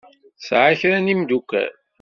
[0.39, 1.71] Tesεa kra n yemdukal.